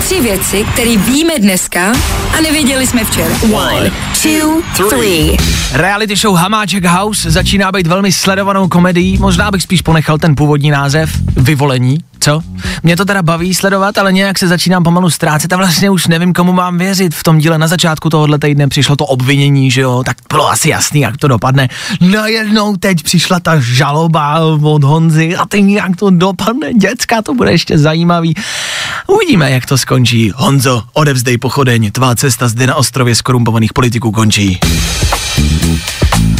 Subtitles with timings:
[0.00, 1.92] Tři věci, které víme dneska
[2.38, 3.34] a nevěděli jsme včera.
[3.52, 3.90] One,
[4.22, 5.36] two, three.
[5.72, 10.70] Reality show Hamáček House začíná být velmi sledovanou komedií, možná bych spíš ponechal ten původní
[10.70, 12.40] název, Vyvolení, co?
[12.82, 16.32] Mě to teda baví sledovat, ale nějak se začínám pomalu ztrácet a vlastně už nevím,
[16.32, 17.14] komu mám věřit.
[17.14, 20.68] V tom díle na začátku tohohle týdne přišlo to obvinění, že jo, tak bylo asi
[20.68, 21.68] jasný, jak to dopadne.
[22.00, 27.52] Najednou teď přišla ta žaloba od Honzy a ty jak to dopadne, děcka, to bude
[27.52, 28.34] ještě zajímavý.
[29.12, 30.32] Uvidíme, jak to skončí.
[30.36, 34.60] Honzo, odevzdej pochodeň, tvá cesta zde na ostrově skorumpovaných politiků končí.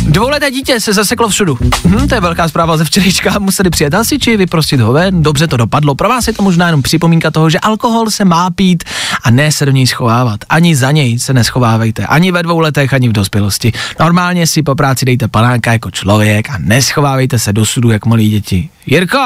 [0.08, 1.58] Dvouleté dítě se zaseklo všudu.
[1.84, 3.38] Hm, to je velká zpráva ze včerejška.
[3.38, 5.94] Museli přijet hasiči, vyprostit ho ven, dobře to dopadlo.
[5.94, 8.84] Pro vás je to možná jenom připomínka toho, že alkohol se má pít
[9.24, 10.40] a ne se do něj schovávat.
[10.48, 13.72] Ani za něj se neschovávejte, ani ve dvou letech, ani v dospělosti.
[14.00, 18.30] Normálně si po práci dejte panánka jako člověk a neschovávejte se do sudu jak malí
[18.30, 18.68] děti.
[18.86, 19.18] Jirko,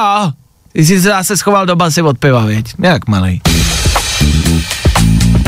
[0.73, 2.67] ty jsi se schoval do basy od piva, věď?
[2.79, 3.41] Jak malý.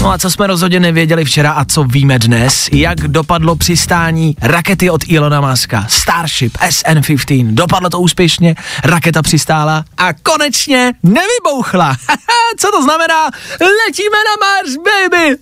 [0.00, 4.90] No a co jsme rozhodně nevěděli včera a co víme dnes, jak dopadlo přistání rakety
[4.90, 7.54] od Ilona Muska, Starship SN-15.
[7.54, 11.96] Dopadlo to úspěšně, raketa přistála a konečně nevybouchla.
[12.58, 13.24] co to znamená?
[13.60, 15.36] Letíme na Mars, baby!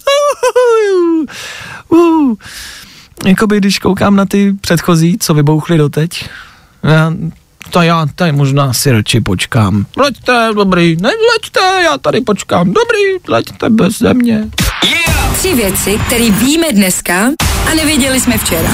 [3.27, 6.29] Jakoby když koukám na ty předchozí, co vybouchly doteď,
[6.83, 7.13] já,
[7.71, 9.87] to já tady možná si radši počkám.
[9.97, 14.45] Leďte, dobrý, ne, leďte, já tady počkám, dobrý, leďte bez země.
[15.39, 17.31] Tři věci, které víme dneska
[17.71, 18.73] a nevěděli jsme včera.